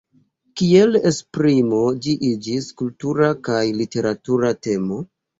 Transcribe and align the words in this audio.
Kiel 0.59 0.95
esprimo 1.09 1.81
ĝi 2.05 2.15
iĝis 2.29 2.69
kultura 2.81 3.27
kaj 3.49 3.59
literatura 3.83 4.51
temo. 4.69 4.99